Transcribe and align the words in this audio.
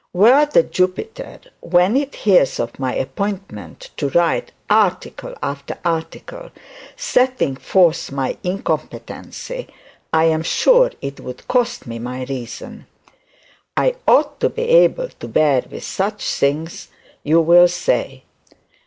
Were 0.13 0.47
the 0.47 0.63
Jupiter, 0.63 1.39
when 1.59 1.95
it 1.95 2.15
hears 2.15 2.59
of 2.59 2.79
my 2.79 2.95
appointment, 2.95 3.91
to 3.97 4.09
write 4.09 4.51
article 4.67 5.35
after 5.43 5.77
article, 5.85 6.49
setting 6.97 7.55
forth 7.55 8.11
my 8.11 8.35
incompetency, 8.43 9.67
I 10.11 10.23
am 10.23 10.41
sure 10.41 10.89
it 11.03 11.19
would 11.19 11.47
cost 11.47 11.85
me 11.85 11.99
my 11.99 12.23
reason. 12.23 12.87
I 13.77 13.93
ought 14.07 14.39
to 14.39 14.49
be 14.49 14.63
able 14.63 15.09
to 15.09 15.27
bear 15.27 15.63
with 15.69 15.83
such 15.83 16.25
things, 16.33 16.87
you 17.21 17.39
will 17.39 17.67
say. 17.67 18.23